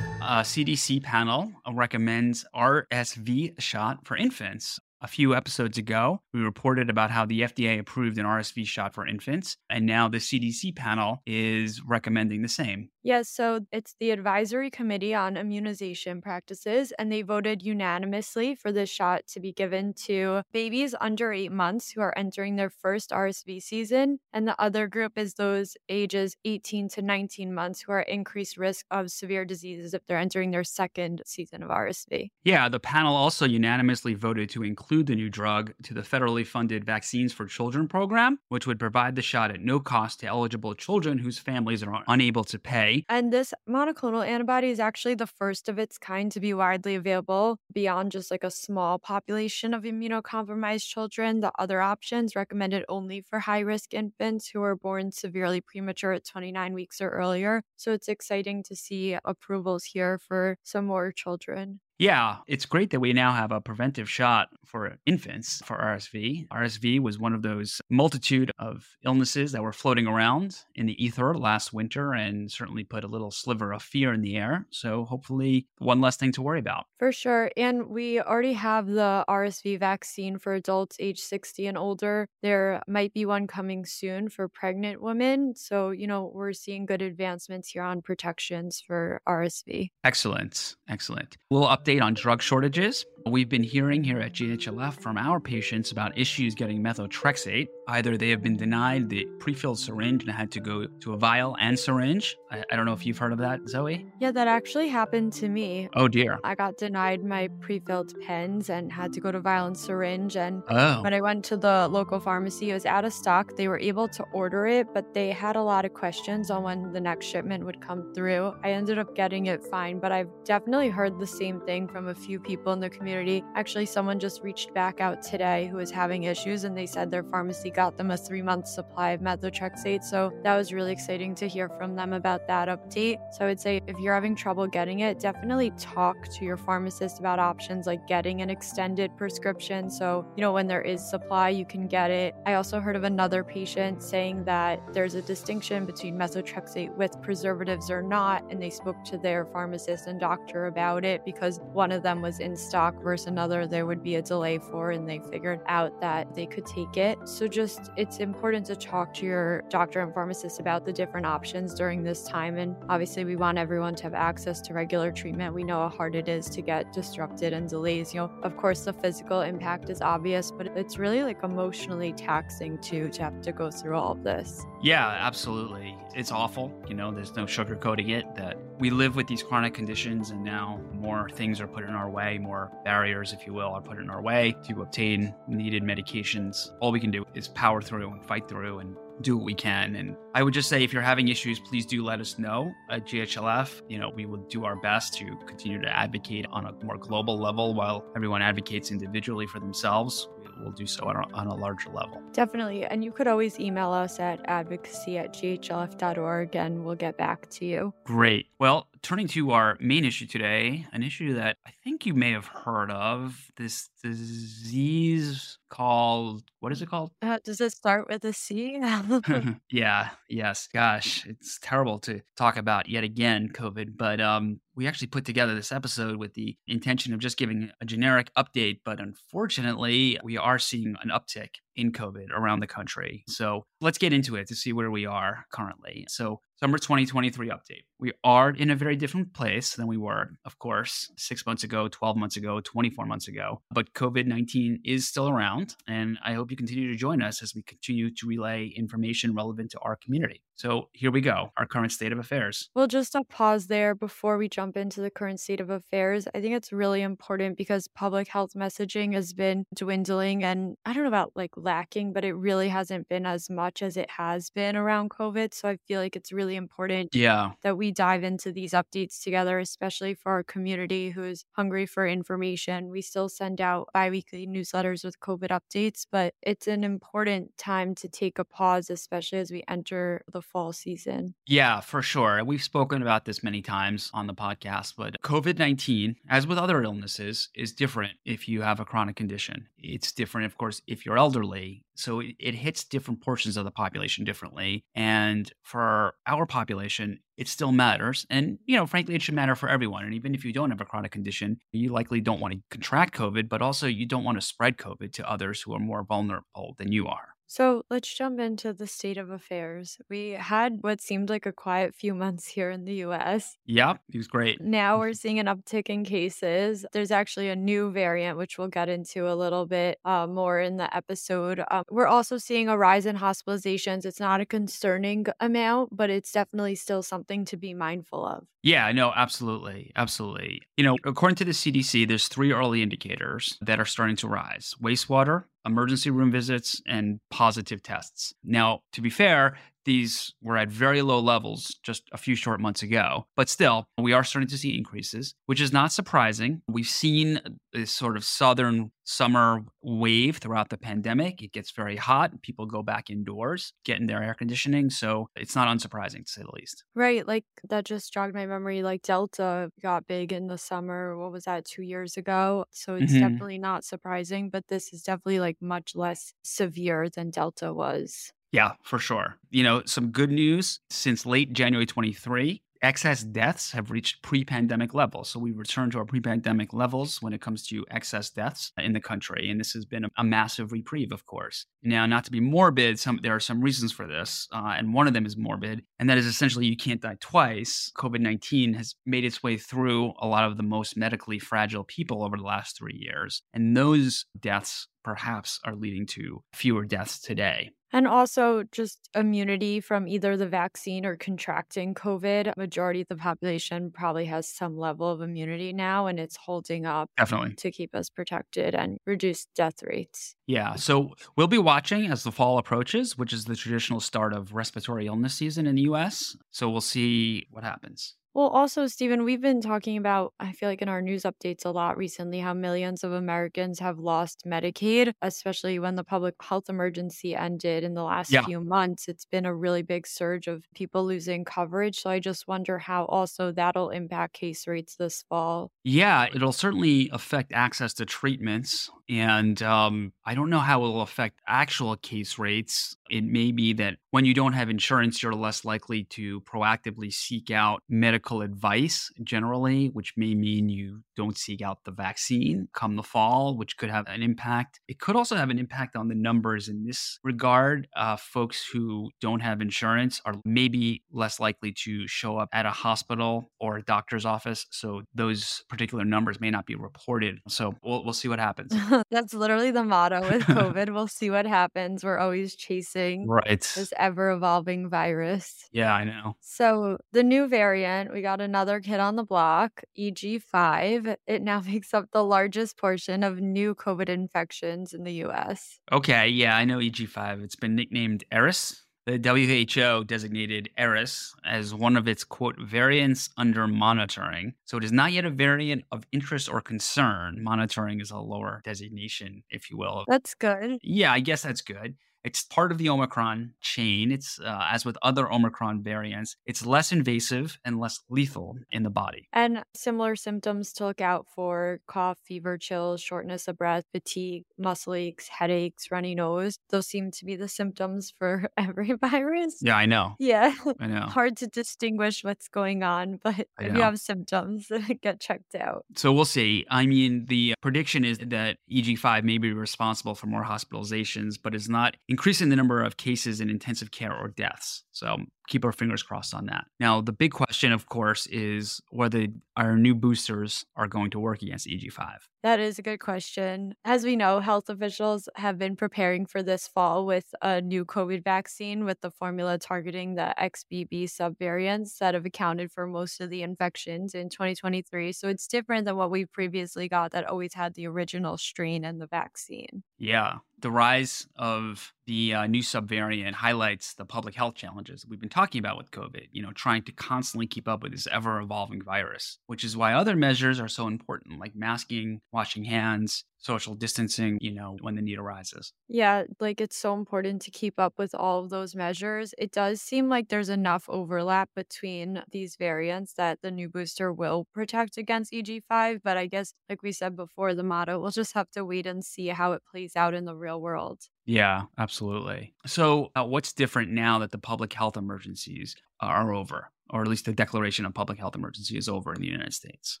Uh, 0.26 0.40
a 0.40 0.42
CDC 0.42 1.04
panel 1.04 1.52
recommends 1.70 2.44
RSV 2.52 3.60
shot 3.60 4.04
for 4.04 4.16
infants. 4.16 4.80
A 5.06 5.08
few 5.08 5.36
episodes 5.36 5.78
ago, 5.78 6.20
we 6.34 6.40
reported 6.40 6.90
about 6.90 7.12
how 7.12 7.24
the 7.24 7.42
FDA 7.42 7.78
approved 7.78 8.18
an 8.18 8.26
RSV 8.26 8.66
shot 8.66 8.92
for 8.92 9.06
infants, 9.06 9.56
and 9.70 9.86
now 9.86 10.08
the 10.08 10.18
CDC 10.18 10.74
panel 10.74 11.22
is 11.24 11.80
recommending 11.86 12.42
the 12.42 12.48
same. 12.48 12.88
Yes, 13.04 13.28
so 13.28 13.60
it's 13.70 13.94
the 14.00 14.10
Advisory 14.10 14.68
Committee 14.68 15.14
on 15.14 15.36
Immunization 15.36 16.20
Practices, 16.20 16.92
and 16.98 17.12
they 17.12 17.22
voted 17.22 17.62
unanimously 17.62 18.56
for 18.56 18.72
this 18.72 18.90
shot 18.90 19.28
to 19.28 19.38
be 19.38 19.52
given 19.52 19.94
to 20.06 20.42
babies 20.52 20.92
under 21.00 21.32
eight 21.32 21.52
months 21.52 21.92
who 21.92 22.00
are 22.00 22.18
entering 22.18 22.56
their 22.56 22.68
first 22.68 23.10
RSV 23.10 23.62
season. 23.62 24.18
And 24.32 24.48
the 24.48 24.60
other 24.60 24.88
group 24.88 25.16
is 25.16 25.34
those 25.34 25.76
ages 25.88 26.34
18 26.44 26.88
to 26.88 27.02
19 27.02 27.54
months 27.54 27.80
who 27.80 27.92
are 27.92 28.00
at 28.00 28.08
increased 28.08 28.56
risk 28.56 28.84
of 28.90 29.12
severe 29.12 29.44
diseases 29.44 29.94
if 29.94 30.04
they're 30.08 30.18
entering 30.18 30.50
their 30.50 30.64
second 30.64 31.22
season 31.24 31.62
of 31.62 31.68
RSV. 31.68 32.30
Yeah, 32.42 32.68
the 32.68 32.80
panel 32.80 33.14
also 33.14 33.46
unanimously 33.46 34.14
voted 34.14 34.50
to 34.50 34.64
include 34.64 34.95
include 34.96 35.08
the 35.08 35.22
new 35.22 35.28
drug 35.28 35.74
to 35.82 35.92
the 35.92 36.00
federally 36.00 36.46
funded 36.46 36.82
Vaccines 36.82 37.30
for 37.30 37.44
Children 37.44 37.86
program, 37.86 38.38
which 38.48 38.66
would 38.66 38.78
provide 38.78 39.14
the 39.14 39.20
shot 39.20 39.50
at 39.50 39.60
no 39.60 39.78
cost 39.78 40.20
to 40.20 40.26
eligible 40.26 40.74
children 40.74 41.18
whose 41.18 41.38
families 41.38 41.82
are 41.82 42.02
unable 42.08 42.44
to 42.44 42.58
pay. 42.58 43.04
And 43.10 43.30
this 43.30 43.52
monoclonal 43.68 44.26
antibody 44.26 44.70
is 44.70 44.80
actually 44.80 45.14
the 45.14 45.26
first 45.26 45.68
of 45.68 45.78
its 45.78 45.98
kind 45.98 46.32
to 46.32 46.40
be 46.40 46.54
widely 46.54 46.94
available 46.94 47.58
beyond 47.74 48.10
just 48.10 48.30
like 48.30 48.42
a 48.42 48.50
small 48.50 48.98
population 48.98 49.74
of 49.74 49.82
immunocompromised 49.82 50.88
children. 50.88 51.40
The 51.40 51.52
other 51.58 51.82
options 51.82 52.34
recommended 52.34 52.86
only 52.88 53.20
for 53.20 53.40
high 53.40 53.60
risk 53.60 53.92
infants 53.92 54.48
who 54.48 54.60
were 54.60 54.76
born 54.76 55.12
severely 55.12 55.60
premature 55.60 56.12
at 56.12 56.24
29 56.24 56.72
weeks 56.72 57.02
or 57.02 57.10
earlier. 57.10 57.62
So 57.76 57.92
it's 57.92 58.08
exciting 58.08 58.62
to 58.62 58.74
see 58.74 59.18
approvals 59.26 59.84
here 59.84 60.18
for 60.18 60.56
some 60.62 60.86
more 60.86 61.12
children. 61.12 61.80
Yeah, 61.98 62.38
it's 62.46 62.66
great 62.66 62.90
that 62.90 63.00
we 63.00 63.14
now 63.14 63.32
have 63.32 63.52
a 63.52 63.60
preventive 63.60 64.08
shot 64.10 64.48
for 64.66 64.98
infants 65.06 65.62
for 65.64 65.76
RSV. 65.76 66.48
RSV 66.48 67.00
was 67.00 67.18
one 67.18 67.32
of 67.32 67.40
those 67.40 67.80
multitude 67.88 68.52
of 68.58 68.86
illnesses 69.04 69.52
that 69.52 69.62
were 69.62 69.72
floating 69.72 70.06
around 70.06 70.58
in 70.74 70.86
the 70.86 71.02
ether 71.02 71.34
last 71.34 71.72
winter 71.72 72.12
and 72.12 72.50
certainly 72.50 72.84
put 72.84 73.04
a 73.04 73.08
little 73.08 73.30
sliver 73.30 73.72
of 73.72 73.82
fear 73.82 74.12
in 74.12 74.20
the 74.20 74.36
air. 74.36 74.66
So 74.70 75.04
hopefully, 75.04 75.68
one 75.78 76.00
less 76.02 76.16
thing 76.16 76.32
to 76.32 76.42
worry 76.42 76.58
about. 76.58 76.84
For 76.98 77.12
sure. 77.12 77.50
And 77.56 77.88
we 77.88 78.20
already 78.20 78.52
have 78.54 78.86
the 78.86 79.24
RSV 79.28 79.78
vaccine 79.78 80.38
for 80.38 80.52
adults 80.54 80.96
age 81.00 81.20
60 81.20 81.66
and 81.66 81.78
older. 81.78 82.28
There 82.42 82.82
might 82.86 83.14
be 83.14 83.24
one 83.24 83.46
coming 83.46 83.86
soon 83.86 84.28
for 84.28 84.48
pregnant 84.48 85.00
women. 85.00 85.54
So, 85.56 85.90
you 85.90 86.06
know, 86.06 86.30
we're 86.34 86.52
seeing 86.52 86.84
good 86.84 87.00
advancements 87.00 87.70
here 87.70 87.82
on 87.82 88.02
protections 88.02 88.82
for 88.86 89.22
RSV. 89.26 89.90
Excellent. 90.04 90.76
Excellent. 90.88 91.38
We'll 91.50 91.66
up 91.66 91.85
update 91.86 92.02
on 92.02 92.14
drug 92.14 92.42
shortages. 92.42 93.06
We've 93.26 93.48
been 93.48 93.64
hearing 93.64 94.04
here 94.04 94.20
at 94.20 94.34
GHLF 94.34 95.00
from 95.00 95.18
our 95.18 95.40
patients 95.40 95.90
about 95.90 96.16
issues 96.16 96.54
getting 96.54 96.80
methotrexate. 96.80 97.66
Either 97.88 98.16
they 98.16 98.30
have 98.30 98.40
been 98.40 98.56
denied 98.56 99.08
the 99.08 99.26
pre-filled 99.40 99.80
syringe 99.80 100.22
and 100.22 100.30
had 100.30 100.52
to 100.52 100.60
go 100.60 100.86
to 101.00 101.12
a 101.12 101.16
vial 101.16 101.56
and 101.60 101.76
syringe. 101.76 102.36
I, 102.52 102.62
I, 102.70 102.76
don't 102.76 102.86
know 102.86 102.92
if 102.92 103.04
you've 103.04 103.18
heard 103.18 103.32
of 103.32 103.38
that, 103.38 103.68
Zoe. 103.68 104.06
Yeah, 104.20 104.30
that 104.30 104.46
actually 104.46 104.88
happened 104.88 105.32
to 105.34 105.48
me. 105.48 105.88
Oh 105.94 106.06
dear. 106.06 106.38
I 106.44 106.54
got 106.54 106.76
denied 106.76 107.24
my 107.24 107.48
pre-filled 107.60 108.14
pens 108.20 108.70
and 108.70 108.92
had 108.92 109.12
to 109.14 109.20
go 109.20 109.32
to 109.32 109.40
vial 109.40 109.66
and 109.66 109.76
syringe. 109.76 110.36
And 110.36 110.62
oh. 110.68 111.02
when 111.02 111.12
I 111.12 111.20
went 111.20 111.44
to 111.46 111.56
the 111.56 111.88
local 111.88 112.20
pharmacy, 112.20 112.70
it 112.70 112.74
was 112.74 112.86
out 112.86 113.04
of 113.04 113.12
stock. 113.12 113.56
They 113.56 113.66
were 113.66 113.80
able 113.80 114.06
to 114.08 114.24
order 114.32 114.68
it, 114.68 114.86
but 114.94 115.14
they 115.14 115.32
had 115.32 115.56
a 115.56 115.62
lot 115.62 115.84
of 115.84 115.94
questions 115.94 116.48
on 116.48 116.62
when 116.62 116.92
the 116.92 117.00
next 117.00 117.26
shipment 117.26 117.64
would 117.64 117.80
come 117.80 118.12
through. 118.14 118.54
I 118.62 118.70
ended 118.70 119.00
up 119.00 119.16
getting 119.16 119.46
it 119.46 119.64
fine, 119.64 119.98
but 119.98 120.12
I've 120.12 120.30
definitely 120.44 120.90
heard 120.90 121.18
the 121.18 121.26
same 121.26 121.60
thing 121.62 121.75
from 121.84 122.06
a 122.06 122.14
few 122.14 122.38
people 122.38 122.72
in 122.72 122.78
the 122.78 122.88
community. 122.88 123.42
Actually, 123.56 123.86
someone 123.86 124.20
just 124.20 124.42
reached 124.42 124.72
back 124.72 125.00
out 125.00 125.20
today 125.20 125.66
who 125.66 125.78
was 125.78 125.90
having 125.90 126.22
issues 126.22 126.62
and 126.62 126.76
they 126.76 126.86
said 126.86 127.10
their 127.10 127.24
pharmacy 127.24 127.70
got 127.70 127.96
them 127.96 128.12
a 128.12 128.16
three 128.16 128.42
month 128.42 128.68
supply 128.68 129.10
of 129.10 129.20
methotrexate. 129.20 130.04
So 130.04 130.32
that 130.44 130.56
was 130.56 130.72
really 130.72 130.92
exciting 130.92 131.34
to 131.34 131.48
hear 131.48 131.68
from 131.68 131.96
them 131.96 132.12
about 132.12 132.46
that 132.46 132.68
update. 132.68 133.18
So 133.32 133.44
I 133.44 133.48
would 133.48 133.58
say 133.58 133.80
if 133.88 133.98
you're 133.98 134.14
having 134.14 134.36
trouble 134.36 134.68
getting 134.68 135.00
it, 135.00 135.18
definitely 135.18 135.72
talk 135.72 136.28
to 136.28 136.44
your 136.44 136.56
pharmacist 136.56 137.18
about 137.18 137.40
options 137.40 137.86
like 137.86 138.06
getting 138.06 138.42
an 138.42 138.50
extended 138.50 139.16
prescription. 139.16 139.90
So, 139.90 140.24
you 140.36 140.40
know, 140.40 140.52
when 140.52 140.68
there 140.68 140.82
is 140.82 141.04
supply, 141.04 141.48
you 141.48 141.64
can 141.64 141.88
get 141.88 142.10
it. 142.10 142.34
I 142.46 142.54
also 142.54 142.78
heard 142.78 142.94
of 142.94 143.02
another 143.02 143.42
patient 143.42 144.02
saying 144.02 144.44
that 144.44 144.80
there's 144.92 145.14
a 145.14 145.22
distinction 145.22 145.86
between 145.86 146.16
methotrexate 146.16 146.94
with 146.96 147.20
preservatives 147.22 147.90
or 147.90 148.02
not. 148.02 148.44
And 148.50 148.62
they 148.62 148.70
spoke 148.70 149.02
to 149.04 149.18
their 149.18 149.44
pharmacist 149.46 150.06
and 150.06 150.20
doctor 150.20 150.66
about 150.66 151.04
it 151.04 151.24
because 151.24 151.60
one 151.72 151.92
of 151.92 152.02
them 152.02 152.22
was 152.22 152.40
in 152.40 152.56
stock 152.56 153.02
versus 153.02 153.26
another 153.26 153.66
there 153.66 153.86
would 153.86 154.02
be 154.02 154.16
a 154.16 154.22
delay 154.22 154.58
for 154.58 154.90
and 154.90 155.08
they 155.08 155.20
figured 155.30 155.60
out 155.66 156.00
that 156.00 156.34
they 156.34 156.46
could 156.46 156.66
take 156.66 156.96
it. 156.96 157.18
So 157.28 157.48
just 157.48 157.90
it's 157.96 158.18
important 158.18 158.66
to 158.66 158.76
talk 158.76 159.14
to 159.14 159.26
your 159.26 159.62
doctor 159.68 160.00
and 160.00 160.12
pharmacist 160.12 160.60
about 160.60 160.84
the 160.84 160.92
different 160.92 161.26
options 161.26 161.74
during 161.74 162.02
this 162.02 162.24
time 162.24 162.58
and 162.58 162.76
obviously 162.88 163.24
we 163.24 163.36
want 163.36 163.58
everyone 163.58 163.94
to 163.96 164.02
have 164.04 164.14
access 164.14 164.60
to 164.62 164.74
regular 164.74 165.12
treatment. 165.12 165.54
We 165.54 165.64
know 165.64 165.88
how 165.88 165.96
hard 165.96 166.14
it 166.14 166.28
is 166.28 166.48
to 166.50 166.62
get 166.62 166.92
disrupted 166.92 167.52
and 167.52 167.68
delays. 167.68 168.14
You 168.14 168.20
know 168.20 168.32
of 168.42 168.56
course 168.56 168.84
the 168.84 168.92
physical 168.92 169.40
impact 169.42 169.90
is 169.90 170.00
obvious 170.00 170.50
but 170.50 170.68
it's 170.76 170.98
really 170.98 171.22
like 171.22 171.42
emotionally 171.42 172.12
taxing 172.12 172.78
too 172.78 173.08
to 173.10 173.22
have 173.22 173.40
to 173.42 173.52
go 173.52 173.70
through 173.70 173.96
all 173.96 174.12
of 174.12 174.22
this. 174.22 174.64
Yeah 174.82 175.08
absolutely. 175.08 175.96
It's 176.14 176.32
awful 176.32 176.72
you 176.88 176.94
know 176.94 177.10
there's 177.10 177.34
no 177.36 177.44
sugarcoating 177.44 178.10
it 178.10 178.34
that 178.36 178.56
we 178.78 178.90
live 178.90 179.16
with 179.16 179.26
these 179.26 179.42
chronic 179.42 179.74
conditions 179.74 180.30
and 180.30 180.44
now 180.44 180.80
more 180.92 181.28
things 181.30 181.55
are 181.60 181.66
put 181.66 181.84
in 181.84 181.90
our 181.90 182.10
way 182.10 182.38
more 182.38 182.72
barriers, 182.84 183.32
if 183.32 183.46
you 183.46 183.54
will, 183.54 183.68
are 183.68 183.82
put 183.82 183.98
in 183.98 184.10
our 184.10 184.22
way 184.22 184.56
to 184.64 184.82
obtain 184.82 185.34
needed 185.48 185.82
medications. 185.82 186.70
All 186.80 186.92
we 186.92 187.00
can 187.00 187.10
do 187.10 187.24
is 187.34 187.48
power 187.48 187.82
through 187.82 188.10
and 188.10 188.24
fight 188.24 188.48
through 188.48 188.80
and 188.80 188.96
do 189.22 189.36
what 189.36 189.44
we 189.44 189.54
can. 189.54 189.96
And 189.96 190.16
I 190.34 190.42
would 190.42 190.52
just 190.52 190.68
say 190.68 190.84
if 190.84 190.92
you're 190.92 191.02
having 191.02 191.28
issues, 191.28 191.58
please 191.58 191.86
do 191.86 192.04
let 192.04 192.20
us 192.20 192.38
know 192.38 192.70
at 192.90 193.06
GHLF. 193.06 193.82
You 193.88 193.98
know, 193.98 194.10
we 194.10 194.26
will 194.26 194.44
do 194.48 194.64
our 194.64 194.76
best 194.76 195.14
to 195.14 195.36
continue 195.46 195.80
to 195.80 195.88
advocate 195.88 196.46
on 196.50 196.66
a 196.66 196.72
more 196.84 196.98
global 196.98 197.38
level 197.38 197.74
while 197.74 198.04
everyone 198.14 198.42
advocates 198.42 198.90
individually 198.90 199.46
for 199.46 199.60
themselves 199.60 200.28
we'll 200.60 200.72
do 200.72 200.86
so 200.86 201.04
on 201.04 201.16
a, 201.16 201.34
on 201.34 201.46
a 201.46 201.54
larger 201.54 201.90
level. 201.90 202.22
Definitely. 202.32 202.84
And 202.84 203.04
you 203.04 203.12
could 203.12 203.26
always 203.26 203.58
email 203.60 203.92
us 203.92 204.18
at 204.20 204.40
advocacy 204.46 205.18
at 205.18 205.32
ghlf.org 205.32 206.56
and 206.56 206.84
we'll 206.84 206.94
get 206.94 207.16
back 207.16 207.48
to 207.50 207.64
you. 207.64 207.94
Great. 208.04 208.46
Well, 208.58 208.88
turning 209.06 209.28
to 209.28 209.52
our 209.52 209.76
main 209.78 210.04
issue 210.04 210.26
today, 210.26 210.84
an 210.92 211.00
issue 211.00 211.34
that 211.34 211.58
I 211.64 211.70
think 211.84 212.06
you 212.06 212.12
may 212.12 212.32
have 212.32 212.46
heard 212.46 212.90
of 212.90 213.52
this 213.56 213.88
disease 214.02 215.58
called 215.70 216.42
what 216.58 216.72
is 216.72 216.82
it 216.82 216.88
called? 216.88 217.12
Uh, 217.22 217.38
does 217.44 217.60
it 217.60 217.70
start 217.70 218.08
with 218.08 218.24
a 218.24 218.32
C? 218.32 218.80
yeah, 219.70 220.08
yes. 220.28 220.68
Gosh, 220.72 221.24
it's 221.24 221.60
terrible 221.62 222.00
to 222.00 222.20
talk 222.36 222.56
about 222.56 222.88
yet 222.88 223.04
again 223.04 223.48
COVID, 223.54 223.96
but 223.96 224.20
um 224.20 224.60
we 224.74 224.88
actually 224.88 225.06
put 225.06 225.24
together 225.24 225.54
this 225.54 225.72
episode 225.72 226.16
with 226.16 226.34
the 226.34 226.56
intention 226.66 227.14
of 227.14 227.20
just 227.20 227.38
giving 227.38 227.70
a 227.80 227.84
generic 227.86 228.30
update, 228.36 228.80
but 228.84 229.00
unfortunately, 229.00 230.18
we 230.22 230.36
are 230.36 230.58
seeing 230.58 230.96
an 231.02 231.10
uptick 231.10 231.50
in 231.76 231.92
COVID 231.92 232.30
around 232.30 232.60
the 232.60 232.66
country. 232.66 233.24
So 233.28 233.64
let's 233.80 233.98
get 233.98 234.12
into 234.12 234.36
it 234.36 234.48
to 234.48 234.54
see 234.54 234.72
where 234.72 234.90
we 234.90 235.06
are 235.06 235.46
currently. 235.52 236.06
So 236.08 236.40
Summer 236.58 236.78
2023 236.78 237.50
update. 237.50 237.84
We 237.98 238.12
are 238.24 238.48
in 238.48 238.70
a 238.70 238.76
very 238.76 238.96
different 238.96 239.34
place 239.34 239.74
than 239.74 239.86
we 239.86 239.98
were, 239.98 240.30
of 240.46 240.58
course, 240.58 241.12
six 241.18 241.44
months 241.44 241.64
ago, 241.64 241.86
12 241.88 242.16
months 242.16 242.38
ago, 242.38 242.60
24 242.60 243.04
months 243.04 243.28
ago. 243.28 243.60
But 243.70 243.92
COVID 243.92 244.26
19 244.26 244.80
is 244.82 245.06
still 245.06 245.28
around, 245.28 245.76
and 245.86 246.16
I 246.24 246.32
hope 246.32 246.50
you 246.50 246.56
continue 246.56 246.90
to 246.90 246.96
join 246.96 247.20
us 247.20 247.42
as 247.42 247.54
we 247.54 247.60
continue 247.60 248.10
to 248.14 248.26
relay 248.26 248.72
information 248.74 249.34
relevant 249.34 249.70
to 249.72 249.78
our 249.80 249.96
community. 249.96 250.40
So 250.56 250.88
here 250.94 251.10
we 251.10 251.20
go, 251.20 251.52
our 251.58 251.66
current 251.66 251.92
state 251.92 252.12
of 252.12 252.18
affairs. 252.18 252.70
Well, 252.74 252.86
just 252.86 253.14
a 253.14 253.22
pause 253.24 253.66
there 253.66 253.94
before 253.94 254.38
we 254.38 254.48
jump 254.48 254.78
into 254.78 255.02
the 255.02 255.10
current 255.10 255.38
state 255.38 255.60
of 255.60 255.68
affairs. 255.68 256.26
I 256.34 256.40
think 256.40 256.54
it's 256.54 256.72
really 256.72 257.02
important 257.02 257.58
because 257.58 257.88
public 257.88 258.28
health 258.28 258.52
messaging 258.56 259.12
has 259.12 259.34
been 259.34 259.66
dwindling 259.74 260.42
and 260.42 260.76
I 260.86 260.94
don't 260.94 261.02
know 261.02 261.08
about 261.08 261.32
like 261.36 261.50
lacking, 261.58 262.14
but 262.14 262.24
it 262.24 262.32
really 262.32 262.70
hasn't 262.70 263.06
been 263.10 263.26
as 263.26 263.50
much 263.50 263.82
as 263.82 263.98
it 263.98 264.08
has 264.08 264.48
been 264.48 264.76
around 264.76 265.10
COVID. 265.10 265.52
So 265.52 265.68
I 265.68 265.76
feel 265.86 266.00
like 266.00 266.16
it's 266.16 266.32
really 266.32 266.45
important 266.54 267.14
Yeah. 267.14 267.52
that 267.62 267.76
we 267.76 267.90
dive 267.90 268.22
into 268.22 268.52
these 268.52 268.72
updates 268.72 269.20
together, 269.20 269.58
especially 269.58 270.14
for 270.14 270.30
our 270.32 270.44
community 270.44 271.10
who 271.10 271.24
is 271.24 271.44
hungry 271.52 271.86
for 271.86 272.06
information. 272.06 272.90
We 272.90 273.02
still 273.02 273.28
send 273.28 273.60
out 273.60 273.88
bi 273.92 274.10
weekly 274.10 274.46
newsletters 274.46 275.02
with 275.04 275.18
COVID 275.18 275.48
updates, 275.48 276.06
but 276.10 276.34
it's 276.42 276.68
an 276.68 276.84
important 276.84 277.56
time 277.58 277.94
to 277.96 278.08
take 278.08 278.38
a 278.38 278.44
pause, 278.44 278.90
especially 278.90 279.38
as 279.38 279.50
we 279.50 279.64
enter 279.66 280.22
the 280.32 280.42
fall 280.42 280.72
season. 280.72 281.34
Yeah, 281.46 281.80
for 281.80 282.02
sure. 282.02 282.44
We've 282.44 282.62
spoken 282.62 283.02
about 283.02 283.24
this 283.24 283.42
many 283.42 283.62
times 283.62 284.10
on 284.14 284.26
the 284.26 284.34
podcast, 284.34 284.94
but 284.96 285.16
COVID 285.22 285.58
19, 285.58 286.16
as 286.28 286.46
with 286.46 286.58
other 286.58 286.82
illnesses, 286.82 287.48
is 287.54 287.72
different 287.72 288.12
if 288.24 288.46
you 288.48 288.60
have 288.62 288.78
a 288.78 288.84
chronic 288.84 289.16
condition. 289.16 289.68
It's 289.78 290.12
different, 290.12 290.46
of 290.46 290.58
course, 290.58 290.82
if 290.86 291.06
you're 291.06 291.16
elderly. 291.18 291.82
So 291.98 292.20
it, 292.20 292.36
it 292.38 292.54
hits 292.54 292.84
different 292.84 293.22
portions 293.22 293.56
of 293.56 293.64
the 293.64 293.70
population 293.70 294.24
differently. 294.24 294.84
And 294.94 295.50
for 295.62 296.14
our 296.26 296.46
population, 296.46 297.20
it 297.36 297.48
still 297.48 297.72
matters. 297.72 298.26
And, 298.30 298.58
you 298.66 298.76
know, 298.76 298.86
frankly, 298.86 299.14
it 299.14 299.22
should 299.22 299.34
matter 299.34 299.54
for 299.54 299.68
everyone. 299.68 300.04
And 300.04 300.14
even 300.14 300.34
if 300.34 300.44
you 300.44 300.52
don't 300.52 300.70
have 300.70 300.80
a 300.80 300.84
chronic 300.84 301.12
condition, 301.12 301.58
you 301.72 301.90
likely 301.90 302.20
don't 302.20 302.40
want 302.40 302.54
to 302.54 302.60
contract 302.70 303.14
COVID, 303.14 303.48
but 303.48 303.62
also 303.62 303.86
you 303.86 304.06
don't 304.06 304.24
want 304.24 304.40
to 304.40 304.46
spread 304.46 304.76
COVID 304.78 305.12
to 305.12 305.30
others 305.30 305.62
who 305.62 305.74
are 305.74 305.80
more 305.80 306.02
vulnerable 306.02 306.74
than 306.78 306.92
you 306.92 307.06
are. 307.06 307.35
So 307.46 307.84
let's 307.90 308.12
jump 308.12 308.40
into 308.40 308.72
the 308.72 308.86
state 308.86 309.16
of 309.16 309.30
affairs. 309.30 309.98
We 310.10 310.30
had 310.30 310.78
what 310.80 311.00
seemed 311.00 311.30
like 311.30 311.46
a 311.46 311.52
quiet 311.52 311.94
few 311.94 312.14
months 312.14 312.46
here 312.48 312.70
in 312.70 312.84
the 312.84 312.94
US. 313.06 313.56
Yep, 313.66 314.00
he 314.10 314.18
was 314.18 314.26
great. 314.26 314.60
Now 314.60 314.98
we're 314.98 315.12
seeing 315.22 315.38
an 315.38 315.46
uptick 315.46 315.88
in 315.88 316.04
cases. 316.04 316.84
There's 316.92 317.10
actually 317.12 317.48
a 317.48 317.56
new 317.56 317.90
variant, 317.92 318.36
which 318.36 318.58
we'll 318.58 318.68
get 318.68 318.88
into 318.88 319.30
a 319.30 319.34
little 319.34 319.66
bit 319.66 319.98
uh, 320.04 320.26
more 320.26 320.60
in 320.60 320.76
the 320.76 320.94
episode. 320.94 321.62
Um, 321.70 321.84
we're 321.90 322.06
also 322.06 322.36
seeing 322.36 322.68
a 322.68 322.76
rise 322.76 323.06
in 323.06 323.16
hospitalizations. 323.16 324.04
It's 324.04 324.20
not 324.20 324.40
a 324.40 324.46
concerning 324.46 325.26
amount, 325.40 325.96
but 325.96 326.10
it's 326.10 326.32
definitely 326.32 326.74
still 326.74 327.02
something 327.02 327.44
to 327.46 327.56
be 327.56 327.74
mindful 327.74 328.26
of. 328.26 328.46
Yeah, 328.66 328.90
no, 328.90 329.12
absolutely. 329.14 329.92
Absolutely. 329.94 330.60
You 330.76 330.82
know, 330.82 330.96
according 331.04 331.36
to 331.36 331.44
the 331.44 331.52
CDC, 331.52 332.08
there's 332.08 332.26
three 332.26 332.50
early 332.50 332.82
indicators 332.82 333.56
that 333.60 333.78
are 333.78 333.84
starting 333.84 334.16
to 334.16 334.26
rise 334.26 334.74
wastewater, 334.82 335.44
emergency 335.64 336.10
room 336.10 336.32
visits, 336.32 336.82
and 336.84 337.20
positive 337.30 337.80
tests. 337.80 338.34
Now, 338.42 338.80
to 338.94 339.00
be 339.00 339.08
fair, 339.08 339.56
these 339.86 340.34
were 340.42 340.58
at 340.58 340.68
very 340.68 341.00
low 341.00 341.18
levels 341.20 341.74
just 341.82 342.02
a 342.12 342.18
few 342.18 342.34
short 342.36 342.60
months 342.60 342.82
ago. 342.82 343.26
But 343.36 343.48
still, 343.48 343.86
we 343.96 344.12
are 344.12 344.24
starting 344.24 344.48
to 344.50 344.58
see 344.58 344.76
increases, 344.76 345.34
which 345.46 345.60
is 345.62 345.72
not 345.72 345.92
surprising. 345.92 346.60
We've 346.68 346.86
seen 346.88 347.40
this 347.72 347.90
sort 347.90 348.18
of 348.18 348.24
southern 348.24 348.90
summer 349.04 349.62
wave 349.82 350.38
throughout 350.38 350.68
the 350.68 350.76
pandemic. 350.76 351.40
It 351.40 351.52
gets 351.52 351.70
very 351.70 351.96
hot. 351.96 352.42
People 352.42 352.66
go 352.66 352.82
back 352.82 353.08
indoors, 353.08 353.72
get 353.84 354.00
in 354.00 354.06
their 354.06 354.22
air 354.22 354.34
conditioning. 354.34 354.90
So 354.90 355.28
it's 355.36 355.54
not 355.54 355.68
unsurprising 355.68 356.26
to 356.26 356.30
say 356.32 356.42
the 356.42 356.50
least. 356.52 356.84
Right. 356.94 357.26
Like 357.26 357.44
that 357.68 357.84
just 357.84 358.12
jogged 358.12 358.34
my 358.34 358.46
memory. 358.46 358.82
Like 358.82 359.02
Delta 359.02 359.70
got 359.80 360.06
big 360.08 360.32
in 360.32 360.48
the 360.48 360.58
summer. 360.58 361.16
What 361.16 361.32
was 361.32 361.44
that, 361.44 361.64
two 361.64 361.82
years 361.82 362.16
ago? 362.16 362.64
So 362.72 362.96
it's 362.96 363.12
Mhm. 363.12 363.20
definitely 363.20 363.58
not 363.58 363.84
surprising, 363.84 364.50
but 364.50 364.66
this 364.68 364.92
is 364.92 365.02
definitely 365.04 365.40
like 365.40 365.58
much 365.62 365.94
less 365.94 366.32
severe 366.42 367.08
than 367.08 367.30
Delta 367.30 367.72
was. 367.72 368.32
Yeah, 368.52 368.72
for 368.82 368.98
sure. 368.98 369.36
You 369.50 369.62
know, 369.62 369.82
some 369.86 370.10
good 370.10 370.30
news 370.30 370.80
since 370.90 371.26
late 371.26 371.52
January 371.52 371.86
23, 371.86 372.62
excess 372.82 373.22
deaths 373.22 373.72
have 373.72 373.90
reached 373.90 374.22
pre 374.22 374.44
pandemic 374.44 374.94
levels. 374.94 375.28
So 375.28 375.40
we 375.40 375.52
returned 375.52 375.92
to 375.92 375.98
our 375.98 376.04
pre 376.04 376.20
pandemic 376.20 376.72
levels 376.72 377.20
when 377.20 377.32
it 377.32 377.40
comes 377.40 377.66
to 377.68 377.84
excess 377.90 378.30
deaths 378.30 378.72
in 378.78 378.92
the 378.92 379.00
country. 379.00 379.50
And 379.50 379.58
this 379.58 379.72
has 379.72 379.84
been 379.84 380.04
a, 380.04 380.08
a 380.18 380.24
massive 380.24 380.72
reprieve, 380.72 381.12
of 381.12 381.26
course. 381.26 381.66
Now, 381.82 382.06
not 382.06 382.24
to 382.24 382.30
be 382.30 382.40
morbid, 382.40 382.98
some, 382.98 383.20
there 383.22 383.34
are 383.34 383.40
some 383.40 383.60
reasons 383.60 383.92
for 383.92 384.06
this. 384.06 384.48
Uh, 384.52 384.74
and 384.76 384.94
one 384.94 385.06
of 385.06 385.14
them 385.14 385.26
is 385.26 385.36
morbid. 385.36 385.82
And 385.98 386.08
that 386.08 386.18
is 386.18 386.26
essentially 386.26 386.66
you 386.66 386.76
can't 386.76 387.00
die 387.00 387.16
twice. 387.20 387.90
COVID 387.96 388.20
19 388.20 388.74
has 388.74 388.94
made 389.04 389.24
its 389.24 389.42
way 389.42 389.56
through 389.56 390.12
a 390.18 390.26
lot 390.26 390.44
of 390.44 390.56
the 390.56 390.62
most 390.62 390.96
medically 390.96 391.38
fragile 391.38 391.84
people 391.84 392.24
over 392.24 392.36
the 392.36 392.42
last 392.42 392.76
three 392.76 392.96
years. 392.96 393.42
And 393.52 393.76
those 393.76 394.26
deaths 394.38 394.88
perhaps 395.02 395.60
are 395.64 395.76
leading 395.76 396.04
to 396.04 396.42
fewer 396.52 396.84
deaths 396.84 397.20
today. 397.20 397.70
And 397.92 398.06
also 398.06 398.64
just 398.72 399.08
immunity 399.14 399.80
from 399.80 400.08
either 400.08 400.36
the 400.36 400.46
vaccine 400.46 401.06
or 401.06 401.16
contracting 401.16 401.94
COVID. 401.94 402.56
Majority 402.56 403.02
of 403.02 403.08
the 403.08 403.16
population 403.16 403.90
probably 403.90 404.26
has 404.26 404.48
some 404.48 404.76
level 404.76 405.10
of 405.10 405.20
immunity 405.20 405.72
now, 405.72 406.06
and 406.06 406.18
it's 406.18 406.36
holding 406.36 406.84
up 406.84 407.10
Definitely. 407.16 407.54
to 407.54 407.70
keep 407.70 407.94
us 407.94 408.10
protected 408.10 408.74
and 408.74 408.98
reduce 409.06 409.46
death 409.54 409.82
rates. 409.82 410.34
Yeah. 410.46 410.74
So 410.74 411.14
we'll 411.36 411.46
be 411.46 411.58
watching 411.58 412.06
as 412.10 412.24
the 412.24 412.32
fall 412.32 412.58
approaches, 412.58 413.16
which 413.16 413.32
is 413.32 413.44
the 413.44 413.56
traditional 413.56 414.00
start 414.00 414.32
of 414.32 414.54
respiratory 414.54 415.06
illness 415.06 415.34
season 415.34 415.66
in 415.66 415.76
the 415.76 415.82
US. 415.82 416.36
So 416.50 416.68
we'll 416.68 416.80
see 416.80 417.46
what 417.50 417.64
happens. 417.64 418.16
Well, 418.36 418.48
also, 418.48 418.86
Steven, 418.86 419.24
we've 419.24 419.40
been 419.40 419.62
talking 419.62 419.96
about, 419.96 420.34
I 420.38 420.52
feel 420.52 420.68
like 420.68 420.82
in 420.82 420.90
our 420.90 421.00
news 421.00 421.22
updates 421.22 421.64
a 421.64 421.70
lot 421.70 421.96
recently, 421.96 422.38
how 422.38 422.52
millions 422.52 423.02
of 423.02 423.12
Americans 423.12 423.78
have 423.78 423.98
lost 423.98 424.42
Medicaid, 424.44 425.14
especially 425.22 425.78
when 425.78 425.94
the 425.94 426.04
public 426.04 426.34
health 426.42 426.68
emergency 426.68 427.34
ended 427.34 427.82
in 427.82 427.94
the 427.94 428.02
last 428.02 428.28
Yeah. 428.28 428.42
few 428.44 428.60
months. 428.60 429.08
It's 429.08 429.24
been 429.24 429.46
a 429.46 429.54
really 429.56 429.80
big 429.80 430.06
surge 430.06 430.48
of 430.48 430.66
people 430.74 431.06
losing 431.06 431.46
coverage. 431.46 431.98
So 432.00 432.10
I 432.10 432.20
just 432.20 432.46
wonder 432.46 432.78
how 432.78 433.06
also 433.06 433.52
that'll 433.52 433.88
impact 433.88 434.34
case 434.34 434.66
rates 434.66 434.96
this 434.96 435.22
fall. 435.30 435.72
Yeah, 435.84 436.26
it'll 436.34 436.52
certainly 436.52 437.08
affect 437.12 437.52
access 437.52 437.94
to 437.94 438.06
treatments. 438.06 438.90
And 439.08 439.62
um, 439.62 440.12
I 440.24 440.34
don't 440.34 440.50
know 440.50 440.58
how 440.58 440.82
it'll 440.82 441.02
affect 441.02 441.40
actual 441.46 441.96
case 441.96 442.40
rates. 442.40 442.96
It 443.08 443.22
may 443.22 443.52
be 443.52 443.72
that 443.74 443.98
when 444.10 444.24
you 444.24 444.34
don't 444.34 444.54
have 444.54 444.68
insurance, 444.68 445.22
you're 445.22 445.32
less 445.32 445.64
likely 445.64 446.02
to 446.04 446.40
proactively 446.40 447.12
seek 447.12 447.52
out 447.52 447.84
medical 447.88 448.25
advice 448.34 449.10
generally, 449.22 449.88
which 449.88 450.14
may 450.16 450.34
mean 450.34 450.68
you 450.68 451.02
don't 451.16 451.38
seek 451.38 451.62
out 451.62 451.84
the 451.84 451.90
vaccine 451.90 452.68
come 452.72 452.96
the 452.96 453.02
fall, 453.02 453.56
which 453.56 453.76
could 453.76 453.90
have 453.90 454.06
an 454.06 454.22
impact. 454.22 454.80
It 454.88 454.98
could 455.00 455.16
also 455.16 455.36
have 455.36 455.50
an 455.50 455.58
impact 455.58 455.96
on 455.96 456.08
the 456.08 456.14
numbers 456.14 456.68
in 456.68 456.84
this 456.84 457.18
regard. 457.22 457.88
Uh, 457.96 458.16
folks 458.16 458.66
who 458.72 459.10
don't 459.20 459.40
have 459.40 459.60
insurance 459.60 460.20
are 460.24 460.34
maybe 460.44 461.02
less 461.10 461.40
likely 461.40 461.72
to 461.84 462.06
show 462.06 462.38
up 462.38 462.48
at 462.52 462.66
a 462.66 462.70
hospital 462.70 463.50
or 463.60 463.78
a 463.78 463.82
doctor's 463.82 464.26
office. 464.26 464.66
So 464.70 465.02
those 465.14 465.62
particular 465.68 466.04
numbers 466.04 466.40
may 466.40 466.50
not 466.50 466.66
be 466.66 466.74
reported. 466.74 467.38
So 467.48 467.74
we'll, 467.82 468.04
we'll 468.04 468.12
see 468.12 468.28
what 468.28 468.38
happens. 468.38 468.74
That's 469.10 469.34
literally 469.34 469.70
the 469.70 469.84
motto 469.84 470.20
with 470.20 470.42
COVID. 470.46 470.92
we'll 470.92 471.08
see 471.08 471.30
what 471.30 471.46
happens. 471.46 472.04
We're 472.04 472.18
always 472.18 472.54
chasing 472.54 473.26
right. 473.26 473.60
this 473.60 473.92
ever 473.98 474.30
evolving 474.30 474.88
virus. 474.88 475.68
Yeah, 475.72 475.92
I 475.94 476.04
know. 476.04 476.36
So 476.40 476.98
the 477.12 477.22
new 477.22 477.48
variant, 477.48 478.12
we 478.16 478.22
got 478.22 478.40
another 478.40 478.80
kid 478.80 478.98
on 478.98 479.16
the 479.16 479.24
block, 479.24 479.82
EG5. 479.98 481.16
It 481.26 481.42
now 481.42 481.60
makes 481.66 481.92
up 481.92 482.06
the 482.12 482.24
largest 482.24 482.78
portion 482.78 483.22
of 483.22 483.40
new 483.40 483.74
COVID 483.74 484.08
infections 484.08 484.94
in 484.94 485.04
the 485.04 485.12
US. 485.26 485.78
Okay, 485.92 486.26
yeah, 486.26 486.56
I 486.56 486.64
know 486.64 486.78
EG5. 486.78 487.44
It's 487.44 487.56
been 487.56 487.76
nicknamed 487.76 488.24
Eris. 488.32 488.82
The 489.04 489.18
WHO 489.18 490.04
designated 490.04 490.70
Eris 490.78 491.34
as 491.44 491.74
one 491.74 491.96
of 491.96 492.08
its 492.08 492.24
quote 492.24 492.58
variants 492.58 493.28
under 493.36 493.68
monitoring. 493.68 494.54
So 494.64 494.78
it 494.78 494.84
is 494.84 494.90
not 494.90 495.12
yet 495.12 495.26
a 495.26 495.30
variant 495.30 495.84
of 495.92 496.04
interest 496.10 496.48
or 496.48 496.62
concern. 496.62 497.44
Monitoring 497.44 498.00
is 498.00 498.10
a 498.10 498.18
lower 498.18 498.62
designation, 498.64 499.44
if 499.50 499.70
you 499.70 499.76
will. 499.76 500.06
That's 500.08 500.34
good. 500.34 500.78
Yeah, 500.82 501.12
I 501.12 501.20
guess 501.20 501.42
that's 501.42 501.60
good. 501.60 501.96
It's 502.26 502.42
part 502.42 502.72
of 502.72 502.78
the 502.78 502.88
Omicron 502.88 503.52
chain. 503.60 504.10
It's 504.10 504.40
uh, 504.40 504.66
as 504.72 504.84
with 504.84 504.98
other 505.00 505.32
Omicron 505.32 505.84
variants, 505.84 506.36
it's 506.44 506.66
less 506.66 506.90
invasive 506.90 507.60
and 507.64 507.78
less 507.78 508.00
lethal 508.10 508.56
in 508.72 508.82
the 508.82 508.90
body. 508.90 509.28
And 509.32 509.62
similar 509.76 510.16
symptoms 510.16 510.72
to 510.74 510.86
look 510.86 511.00
out 511.00 511.26
for 511.32 511.78
cough, 511.86 512.18
fever, 512.24 512.58
chills, 512.58 513.00
shortness 513.00 513.46
of 513.46 513.56
breath, 513.56 513.84
fatigue, 513.92 514.42
muscle 514.58 514.94
aches, 514.94 515.28
headaches, 515.28 515.92
runny 515.92 516.16
nose. 516.16 516.58
Those 516.70 516.88
seem 516.88 517.12
to 517.12 517.24
be 517.24 517.36
the 517.36 517.46
symptoms 517.46 518.12
for 518.18 518.50
every 518.56 518.92
virus. 518.94 519.58
Yeah, 519.62 519.76
I 519.76 519.86
know. 519.86 520.16
Yeah. 520.18 520.52
I 520.80 520.86
know. 520.88 521.02
Hard 521.02 521.36
to 521.36 521.46
distinguish 521.46 522.24
what's 522.24 522.48
going 522.48 522.82
on, 522.82 523.20
but 523.22 523.46
if 523.60 523.72
you 523.72 523.82
have 523.82 524.00
symptoms, 524.00 524.66
get 525.00 525.20
checked 525.20 525.54
out. 525.54 525.84
So 525.94 526.12
we'll 526.12 526.24
see. 526.24 526.66
I 526.70 526.86
mean, 526.86 527.26
the 527.26 527.54
prediction 527.60 528.04
is 528.04 528.18
that 528.18 528.56
EG5 528.68 529.22
may 529.22 529.38
be 529.38 529.52
responsible 529.52 530.16
for 530.16 530.26
more 530.26 530.44
hospitalizations, 530.44 531.36
but 531.40 531.54
is 531.54 531.68
not 531.68 531.96
increasing 532.16 532.48
the 532.48 532.56
number 532.56 532.82
of 532.82 532.96
cases 532.96 533.42
in 533.42 533.50
intensive 533.50 533.90
care 533.90 534.10
or 534.10 534.28
deaths. 534.28 534.84
So 534.92 535.18
keep 535.48 535.66
our 535.66 535.72
fingers 535.72 536.02
crossed 536.02 536.32
on 536.32 536.46
that. 536.46 536.64
Now, 536.80 537.02
the 537.02 537.12
big 537.12 537.30
question, 537.30 537.72
of 537.72 537.90
course, 537.90 538.26
is 538.28 538.80
whether 538.88 539.26
our 539.54 539.76
new 539.76 539.94
boosters 539.94 540.64
are 540.76 540.88
going 540.88 541.10
to 541.10 541.18
work 541.18 541.42
against 541.42 541.66
EG5. 541.66 542.14
That 542.46 542.60
is 542.60 542.78
a 542.78 542.82
good 542.82 543.00
question. 543.00 543.74
As 543.84 544.04
we 544.04 544.14
know, 544.14 544.38
health 544.38 544.68
officials 544.68 545.28
have 545.34 545.58
been 545.58 545.74
preparing 545.74 546.26
for 546.26 546.44
this 546.44 546.68
fall 546.68 547.04
with 547.04 547.34
a 547.42 547.60
new 547.60 547.84
COVID 547.84 548.22
vaccine 548.22 548.84
with 548.84 549.00
the 549.00 549.10
formula 549.10 549.58
targeting 549.58 550.14
the 550.14 550.32
XBB 550.38 551.06
subvariants 551.06 551.98
that 551.98 552.14
have 552.14 552.24
accounted 552.24 552.70
for 552.70 552.86
most 552.86 553.20
of 553.20 553.30
the 553.30 553.42
infections 553.42 554.14
in 554.14 554.28
2023. 554.28 555.10
So 555.10 555.26
it's 555.26 555.48
different 555.48 555.86
than 555.86 555.96
what 555.96 556.12
we 556.12 556.24
previously 556.24 556.88
got 556.88 557.10
that 557.10 557.26
always 557.26 557.54
had 557.54 557.74
the 557.74 557.88
original 557.88 558.38
strain 558.38 558.84
and 558.84 559.00
the 559.00 559.08
vaccine. 559.08 559.82
Yeah. 559.98 560.36
The 560.58 560.70
rise 560.70 561.26
of 561.36 561.92
the 562.06 562.32
uh, 562.32 562.46
new 562.46 562.62
subvariant 562.62 563.34
highlights 563.34 563.94
the 563.94 564.06
public 564.06 564.34
health 564.34 564.54
challenges 564.54 565.04
we've 565.06 565.20
been 565.20 565.28
talking 565.28 565.58
about 565.58 565.76
with 565.76 565.90
COVID, 565.90 566.28
you 566.32 566.42
know, 566.42 566.52
trying 566.52 566.82
to 566.84 566.92
constantly 566.92 567.46
keep 567.46 567.68
up 567.68 567.82
with 567.82 567.92
this 567.92 568.06
ever 568.10 568.40
evolving 568.40 568.82
virus, 568.82 569.38
which 569.48 569.64
is 569.64 569.76
why 569.76 569.92
other 569.92 570.16
measures 570.16 570.58
are 570.58 570.68
so 570.68 570.86
important, 570.86 571.40
like 571.40 571.54
masking, 571.54 572.20
washing 572.36 572.64
hands, 572.64 573.24
social 573.38 573.74
distancing, 573.74 574.36
you 574.42 574.52
know, 574.52 574.76
when 574.82 574.94
the 574.94 575.02
need 575.02 575.18
arises. 575.18 575.72
Yeah, 575.88 576.24
like 576.38 576.60
it's 576.60 576.76
so 576.76 576.92
important 576.94 577.40
to 577.42 577.50
keep 577.50 577.78
up 577.78 577.94
with 577.96 578.14
all 578.14 578.42
of 578.42 578.50
those 578.50 578.74
measures. 578.74 579.34
It 579.38 579.52
does 579.52 579.80
seem 579.80 580.08
like 580.08 580.28
there's 580.28 580.50
enough 580.50 580.84
overlap 580.88 581.48
between 581.56 582.22
these 582.30 582.56
variants 582.56 583.14
that 583.14 583.40
the 583.40 583.50
new 583.50 583.68
booster 583.68 584.12
will 584.12 584.46
protect 584.52 584.98
against 584.98 585.32
EG5. 585.32 586.00
But 586.04 586.16
I 586.18 586.26
guess, 586.26 586.52
like 586.68 586.82
we 586.82 586.92
said 586.92 587.16
before, 587.16 587.54
the 587.54 587.62
motto, 587.62 587.98
we'll 588.00 588.10
just 588.10 588.34
have 588.34 588.50
to 588.50 588.64
wait 588.64 588.86
and 588.86 589.04
see 589.04 589.28
how 589.28 589.52
it 589.52 589.62
plays 589.70 589.96
out 589.96 590.12
in 590.14 590.26
the 590.26 590.36
real 590.36 590.60
world. 590.60 591.00
Yeah, 591.24 591.62
absolutely. 591.78 592.54
So, 592.66 593.10
uh, 593.16 593.24
what's 593.24 593.52
different 593.52 593.90
now 593.90 594.18
that 594.20 594.30
the 594.30 594.38
public 594.38 594.72
health 594.72 594.96
emergencies 594.96 595.74
are 596.00 596.32
over? 596.32 596.70
Or 596.90 597.02
at 597.02 597.08
least 597.08 597.24
the 597.24 597.32
declaration 597.32 597.84
of 597.84 597.94
public 597.94 598.18
health 598.18 598.36
emergency 598.36 598.76
is 598.76 598.88
over 598.88 599.12
in 599.12 599.20
the 599.20 599.26
United 599.26 599.54
States? 599.54 600.00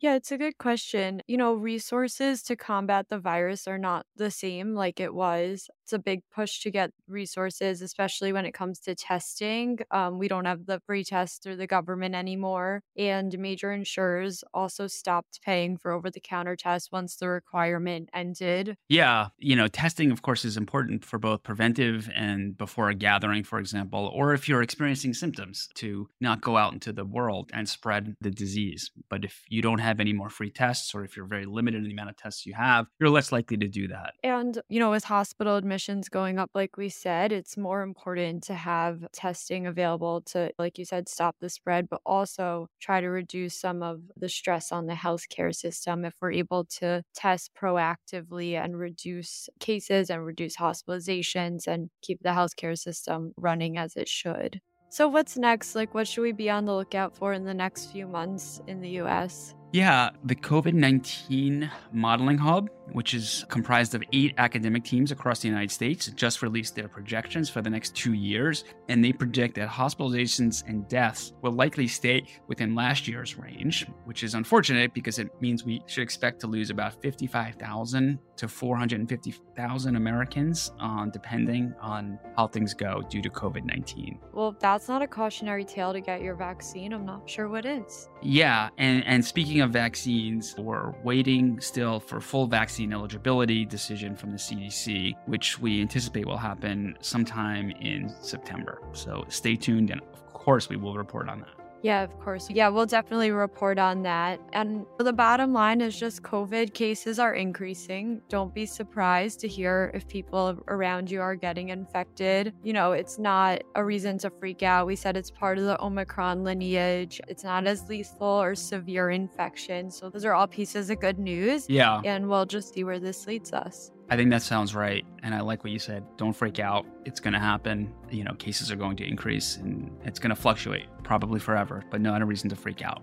Yeah, 0.00 0.14
it's 0.16 0.32
a 0.32 0.38
good 0.38 0.58
question. 0.58 1.22
You 1.26 1.36
know, 1.36 1.54
resources 1.54 2.42
to 2.44 2.56
combat 2.56 3.08
the 3.08 3.18
virus 3.18 3.68
are 3.68 3.78
not 3.78 4.06
the 4.16 4.30
same 4.30 4.74
like 4.74 5.00
it 5.00 5.14
was. 5.14 5.68
It's 5.82 5.92
a 5.92 5.98
big 5.98 6.22
push 6.34 6.60
to 6.60 6.70
get 6.70 6.92
resources, 7.08 7.82
especially 7.82 8.32
when 8.32 8.46
it 8.46 8.54
comes 8.54 8.78
to 8.80 8.94
testing. 8.94 9.78
Um, 9.90 10.18
we 10.18 10.28
don't 10.28 10.44
have 10.44 10.66
the 10.66 10.80
free 10.86 11.04
tests 11.04 11.38
through 11.38 11.56
the 11.56 11.66
government 11.66 12.14
anymore. 12.14 12.82
And 12.96 13.36
major 13.38 13.72
insurers 13.72 14.44
also 14.54 14.86
stopped 14.86 15.40
paying 15.44 15.76
for 15.76 15.90
over 15.92 16.10
the 16.10 16.20
counter 16.20 16.56
tests 16.56 16.90
once 16.92 17.16
the 17.16 17.28
requirement 17.28 18.08
ended. 18.14 18.76
Yeah. 18.88 19.28
You 19.38 19.56
know, 19.56 19.68
testing, 19.68 20.10
of 20.10 20.22
course, 20.22 20.44
is 20.44 20.56
important 20.56 21.04
for 21.04 21.18
both 21.18 21.42
preventive 21.42 22.08
and 22.14 22.56
before 22.56 22.88
a 22.88 22.94
gathering, 22.94 23.44
for 23.44 23.58
example, 23.58 24.10
or 24.14 24.32
if 24.32 24.48
you're 24.48 24.62
experiencing 24.62 25.14
symptoms 25.14 25.68
to 25.74 26.08
not 26.20 26.40
go 26.40 26.56
out 26.56 26.61
into 26.70 26.92
the 26.92 27.04
world 27.04 27.50
and 27.52 27.68
spread 27.68 28.14
the 28.20 28.30
disease. 28.30 28.90
But 29.08 29.24
if 29.24 29.44
you 29.48 29.62
don't 29.62 29.78
have 29.78 30.00
any 30.00 30.12
more 30.12 30.30
free 30.30 30.50
tests 30.50 30.94
or 30.94 31.04
if 31.04 31.16
you're 31.16 31.26
very 31.26 31.46
limited 31.46 31.78
in 31.78 31.84
the 31.84 31.92
amount 31.92 32.10
of 32.10 32.16
tests 32.16 32.46
you 32.46 32.54
have, 32.54 32.86
you're 33.00 33.10
less 33.10 33.32
likely 33.32 33.56
to 33.56 33.68
do 33.68 33.88
that. 33.88 34.14
And, 34.22 34.60
you 34.68 34.78
know, 34.78 34.90
with 34.90 35.04
hospital 35.04 35.56
admissions 35.56 36.08
going 36.08 36.38
up, 36.38 36.50
like 36.54 36.76
we 36.76 36.88
said, 36.88 37.32
it's 37.32 37.56
more 37.56 37.82
important 37.82 38.44
to 38.44 38.54
have 38.54 39.10
testing 39.12 39.66
available 39.66 40.20
to, 40.26 40.52
like 40.58 40.78
you 40.78 40.84
said, 40.84 41.08
stop 41.08 41.36
the 41.40 41.48
spread, 41.48 41.88
but 41.88 42.00
also 42.06 42.68
try 42.80 43.00
to 43.00 43.08
reduce 43.08 43.56
some 43.56 43.82
of 43.82 44.02
the 44.16 44.28
stress 44.28 44.70
on 44.70 44.86
the 44.86 44.94
healthcare 44.94 45.52
system 45.54 46.04
if 46.04 46.14
we're 46.20 46.32
able 46.32 46.64
to 46.66 47.02
test 47.14 47.50
proactively 47.54 48.54
and 48.54 48.78
reduce 48.78 49.48
cases 49.58 50.08
and 50.08 50.24
reduce 50.24 50.56
hospitalizations 50.56 51.66
and 51.66 51.90
keep 52.00 52.22
the 52.22 52.30
healthcare 52.30 52.78
system 52.78 53.32
running 53.36 53.76
as 53.76 53.96
it 53.96 54.08
should. 54.08 54.60
So, 54.92 55.08
what's 55.08 55.38
next? 55.38 55.74
Like, 55.74 55.94
what 55.94 56.06
should 56.06 56.20
we 56.20 56.32
be 56.32 56.50
on 56.50 56.66
the 56.66 56.74
lookout 56.74 57.16
for 57.16 57.32
in 57.32 57.44
the 57.46 57.54
next 57.54 57.86
few 57.92 58.06
months 58.06 58.60
in 58.66 58.82
the 58.82 58.90
US? 59.00 59.54
Yeah, 59.72 60.10
the 60.24 60.34
COVID 60.34 60.74
19 60.74 61.70
Modeling 61.94 62.36
Hub, 62.36 62.68
which 62.92 63.14
is 63.14 63.44
comprised 63.48 63.94
of 63.94 64.02
eight 64.12 64.34
academic 64.38 64.84
teams 64.84 65.10
across 65.10 65.40
the 65.40 65.48
United 65.48 65.70
States, 65.70 66.06
just 66.14 66.42
released 66.42 66.74
their 66.74 66.88
projections 66.88 67.48
for 67.50 67.62
the 67.62 67.70
next 67.70 67.94
two 67.94 68.12
years. 68.12 68.64
And 68.88 69.04
they 69.04 69.12
predict 69.12 69.54
that 69.56 69.68
hospitalizations 69.68 70.66
and 70.66 70.86
deaths 70.88 71.32
will 71.42 71.52
likely 71.52 71.86
stay 71.86 72.26
within 72.48 72.74
last 72.74 73.08
year's 73.08 73.38
range, 73.38 73.86
which 74.04 74.22
is 74.22 74.34
unfortunate 74.34 74.94
because 74.94 75.18
it 75.18 75.28
means 75.40 75.64
we 75.64 75.82
should 75.86 76.02
expect 76.02 76.40
to 76.40 76.46
lose 76.46 76.70
about 76.70 77.00
55,000 77.02 78.18
to 78.36 78.48
450,000 78.48 79.96
Americans, 79.96 80.72
uh, 80.80 81.06
depending 81.06 81.74
on 81.80 82.18
how 82.36 82.46
things 82.46 82.74
go 82.74 83.02
due 83.08 83.22
to 83.22 83.30
COVID 83.30 83.64
19. 83.64 84.18
Well, 84.32 84.48
if 84.48 84.58
that's 84.58 84.88
not 84.88 85.02
a 85.02 85.06
cautionary 85.06 85.64
tale 85.64 85.92
to 85.92 86.00
get 86.00 86.22
your 86.22 86.34
vaccine, 86.34 86.92
I'm 86.92 87.06
not 87.06 87.28
sure 87.28 87.48
what 87.48 87.64
is. 87.64 88.08
Yeah, 88.20 88.70
and, 88.78 89.04
and 89.06 89.24
speaking 89.24 89.60
of 89.60 89.70
vaccines, 89.70 90.54
we're 90.58 90.92
waiting 91.04 91.60
still 91.60 92.00
for 92.00 92.20
full 92.20 92.46
vaccine 92.46 92.81
eligibility 92.90 93.66
decision 93.66 94.16
from 94.16 94.30
the 94.30 94.38
CDC, 94.38 95.14
which 95.26 95.58
we 95.58 95.82
anticipate 95.82 96.26
will 96.26 96.38
happen 96.38 96.96
sometime 97.00 97.70
in 97.72 98.08
September. 98.22 98.80
So 98.92 99.26
stay 99.28 99.56
tuned, 99.56 99.90
and 99.90 100.00
of 100.00 100.32
course, 100.32 100.70
we 100.70 100.76
will 100.76 100.96
report 100.96 101.28
on 101.28 101.40
that. 101.40 101.61
Yeah, 101.82 102.02
of 102.02 102.18
course. 102.20 102.48
Yeah, 102.48 102.68
we'll 102.68 102.86
definitely 102.86 103.32
report 103.32 103.78
on 103.78 104.02
that. 104.02 104.40
And 104.52 104.86
the 104.98 105.12
bottom 105.12 105.52
line 105.52 105.80
is 105.80 105.98
just 105.98 106.22
COVID 106.22 106.74
cases 106.74 107.18
are 107.18 107.34
increasing. 107.34 108.22
Don't 108.28 108.54
be 108.54 108.66
surprised 108.66 109.40
to 109.40 109.48
hear 109.48 109.90
if 109.92 110.06
people 110.06 110.62
around 110.68 111.10
you 111.10 111.20
are 111.20 111.34
getting 111.34 111.70
infected. 111.70 112.54
You 112.62 112.72
know, 112.72 112.92
it's 112.92 113.18
not 113.18 113.62
a 113.74 113.84
reason 113.84 114.16
to 114.18 114.30
freak 114.30 114.62
out. 114.62 114.86
We 114.86 114.96
said 114.96 115.16
it's 115.16 115.30
part 115.30 115.58
of 115.58 115.64
the 115.64 115.82
Omicron 115.82 116.44
lineage. 116.44 117.20
It's 117.28 117.42
not 117.42 117.66
as 117.66 117.88
lethal 117.88 118.26
or 118.26 118.54
severe 118.54 119.10
infection. 119.10 119.90
So 119.90 120.08
those 120.08 120.24
are 120.24 120.34
all 120.34 120.46
pieces 120.46 120.88
of 120.88 121.00
good 121.00 121.18
news. 121.18 121.68
Yeah. 121.68 122.00
And 122.04 122.28
we'll 122.28 122.46
just 122.46 122.74
see 122.74 122.84
where 122.84 123.00
this 123.00 123.26
leads 123.26 123.52
us. 123.52 123.90
I 124.12 124.16
think 124.16 124.28
that 124.28 124.42
sounds 124.42 124.74
right. 124.74 125.06
And 125.22 125.34
I 125.34 125.40
like 125.40 125.64
what 125.64 125.72
you 125.72 125.78
said. 125.78 126.04
Don't 126.18 126.34
freak 126.34 126.58
out. 126.58 126.84
It's 127.06 127.18
going 127.18 127.32
to 127.32 127.38
happen. 127.38 127.94
You 128.10 128.24
know, 128.24 128.34
cases 128.34 128.70
are 128.70 128.76
going 128.76 128.94
to 128.98 129.08
increase 129.08 129.56
and 129.56 129.90
it's 130.04 130.18
going 130.18 130.28
to 130.28 130.36
fluctuate 130.36 130.84
probably 131.02 131.40
forever, 131.40 131.82
but 131.90 132.02
not 132.02 132.20
a 132.20 132.26
reason 132.26 132.50
to 132.50 132.56
freak 132.56 132.82
out. 132.82 133.02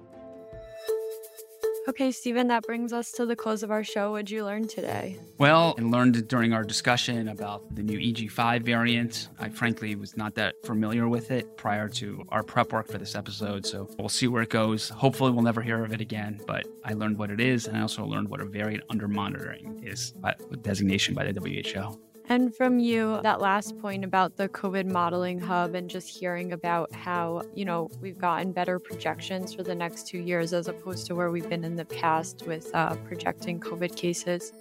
Okay, 1.90 2.12
Steven, 2.12 2.50
that 2.50 2.68
brings 2.68 2.94
us 2.94 3.12
to 3.14 3.26
the 3.26 3.36
close 3.36 3.64
of 3.64 3.72
our 3.72 3.84
show. 3.84 4.12
What'd 4.12 4.30
you 4.30 4.46
learn 4.46 4.68
today? 4.68 5.18
Well, 5.40 5.74
I 5.76 5.82
learned 5.82 6.28
during 6.28 6.54
our 6.54 6.64
discussion 6.64 7.30
about 7.30 7.74
the 7.74 7.82
new 7.82 7.98
EG5 7.98 8.62
variant. 8.62 9.30
I 9.40 9.50
frankly 9.50 9.96
was 9.96 10.16
not 10.16 10.36
that 10.36 10.54
familiar 10.64 11.10
with 11.10 11.32
it 11.32 11.58
prior 11.58 11.90
to 11.90 12.24
our 12.30 12.44
prep 12.44 12.74
work 12.74 12.88
for 12.88 13.00
this 13.00 13.16
episode, 13.16 13.66
so 13.66 13.90
we'll 13.98 14.08
see 14.08 14.28
where 14.28 14.44
it 14.44 14.50
goes. 14.50 14.90
Hopefully, 14.90 15.32
we'll 15.32 15.42
never 15.42 15.64
hear 15.64 15.84
of 15.84 15.92
it 15.92 16.00
again, 16.00 16.40
but 16.46 16.68
I 16.86 16.94
learned 16.94 17.18
what 17.18 17.32
it 17.32 17.40
is, 17.40 17.66
and 17.66 17.76
I 17.76 17.82
also 17.82 18.06
learned 18.06 18.30
what 18.30 18.40
a 18.40 18.46
variant 18.46 18.84
under 18.92 19.08
monitoring 19.08 19.82
is, 19.84 20.14
with 20.48 20.62
designation 20.62 21.16
by 21.16 21.32
the 21.32 21.42
WHO. 21.42 22.00
And 22.30 22.56
from 22.56 22.78
you, 22.78 23.20
that 23.24 23.42
last 23.42 23.80
point 23.80 24.06
about 24.06 24.38
the 24.38 24.48
COVID 24.50 24.86
modeling 24.86 25.40
hub 25.40 25.74
and 25.74 25.90
just 25.90 26.08
hearing 26.08 26.54
about 26.54 26.94
how, 26.94 27.42
you 27.56 27.66
know, 27.66 27.90
we've 28.02 28.20
gotten 28.20 28.52
better 28.52 28.78
projections 28.78 29.56
for 29.56 29.64
the 29.64 29.74
next 29.74 30.08
two 30.08 30.20
years 30.20 30.54
as 30.54 30.68
opposed 30.68 31.08
to 31.08 31.16
where 31.16 31.32
we've 31.32 31.50
been 31.50 31.64
in 31.64 31.76
the 31.76 31.86
past 31.86 32.44
with 32.46 32.70
uh, 32.76 32.96
projecting 32.98 33.60
COVID 33.60 33.96
cases. 33.96 34.54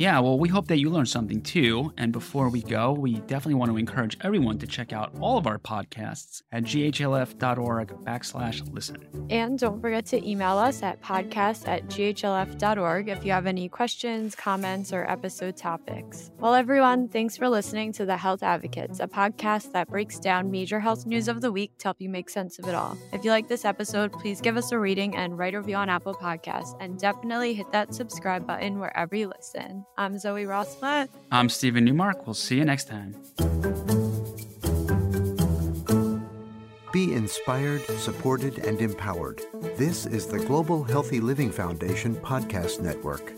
Yeah, 0.00 0.18
well, 0.20 0.38
we 0.38 0.48
hope 0.48 0.66
that 0.68 0.78
you 0.78 0.88
learned 0.88 1.10
something 1.10 1.42
too. 1.42 1.92
And 1.98 2.10
before 2.10 2.48
we 2.48 2.62
go, 2.62 2.94
we 2.94 3.16
definitely 3.16 3.56
want 3.56 3.70
to 3.70 3.76
encourage 3.76 4.16
everyone 4.22 4.56
to 4.60 4.66
check 4.66 4.94
out 4.94 5.14
all 5.20 5.36
of 5.36 5.46
our 5.46 5.58
podcasts 5.58 6.40
at 6.52 6.62
ghlf.org 6.62 7.88
backslash 8.02 8.72
listen. 8.72 8.96
And 9.28 9.58
don't 9.58 9.78
forget 9.78 10.06
to 10.06 10.26
email 10.26 10.56
us 10.56 10.82
at 10.82 11.02
podcast 11.02 11.68
at 11.68 11.86
ghlf.org 11.88 13.08
if 13.10 13.26
you 13.26 13.32
have 13.32 13.46
any 13.46 13.68
questions, 13.68 14.34
comments, 14.34 14.90
or 14.94 15.04
episode 15.04 15.58
topics. 15.58 16.30
Well, 16.38 16.54
everyone, 16.54 17.08
thanks 17.08 17.36
for 17.36 17.50
listening 17.50 17.92
to 17.92 18.06
The 18.06 18.16
Health 18.16 18.42
Advocates, 18.42 19.00
a 19.00 19.06
podcast 19.06 19.72
that 19.72 19.88
breaks 19.88 20.18
down 20.18 20.50
major 20.50 20.80
health 20.80 21.04
news 21.04 21.28
of 21.28 21.42
the 21.42 21.52
week 21.52 21.76
to 21.76 21.88
help 21.88 22.00
you 22.00 22.08
make 22.08 22.30
sense 22.30 22.58
of 22.58 22.66
it 22.66 22.74
all. 22.74 22.96
If 23.12 23.22
you 23.22 23.32
like 23.32 23.48
this 23.48 23.66
episode, 23.66 24.12
please 24.12 24.40
give 24.40 24.56
us 24.56 24.72
a 24.72 24.78
rating 24.78 25.14
and 25.14 25.36
write 25.36 25.52
a 25.52 25.58
review 25.58 25.76
on 25.76 25.90
Apple 25.90 26.14
Podcasts, 26.14 26.74
and 26.80 26.98
definitely 26.98 27.52
hit 27.52 27.70
that 27.72 27.92
subscribe 27.92 28.46
button 28.46 28.80
wherever 28.80 29.14
you 29.14 29.28
listen. 29.28 29.84
I'm 29.98 30.18
Zoe 30.18 30.44
Rothblatt. 30.44 31.08
I'm 31.30 31.48
Steven 31.48 31.84
Newmark. 31.84 32.26
We'll 32.26 32.34
see 32.34 32.56
you 32.56 32.64
next 32.64 32.88
time. 32.88 33.14
Be 36.92 37.12
inspired, 37.14 37.82
supported, 37.98 38.58
and 38.58 38.80
empowered. 38.80 39.42
This 39.76 40.06
is 40.06 40.26
the 40.26 40.38
Global 40.38 40.82
Healthy 40.82 41.20
Living 41.20 41.50
Foundation 41.52 42.16
podcast 42.16 42.80
network. 42.80 43.32